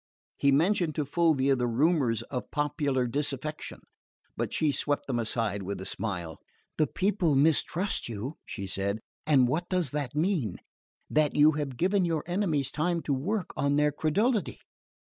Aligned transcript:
He 0.35 0.51
mentioned 0.51 0.95
to 0.95 1.05
Fulvia 1.05 1.55
the 1.55 1.67
rumours 1.67 2.23
of 2.23 2.49
popular 2.49 3.05
disaffection; 3.05 3.81
but 4.35 4.51
she 4.51 4.71
swept 4.71 5.05
them 5.05 5.19
aside 5.19 5.61
with 5.61 5.79
a 5.79 5.85
smile. 5.85 6.39
"The 6.79 6.87
people 6.87 7.35
mistrust 7.35 8.09
you," 8.09 8.37
she 8.43 8.65
said. 8.65 8.97
"And 9.27 9.47
what 9.47 9.69
does 9.69 9.91
that 9.91 10.15
mean? 10.15 10.57
That 11.07 11.35
you 11.35 11.51
have 11.51 11.77
given 11.77 12.03
your 12.03 12.23
enemies 12.25 12.71
time 12.71 13.03
to 13.03 13.13
work 13.13 13.49
on 13.55 13.75
their 13.75 13.91
credulity. 13.91 14.59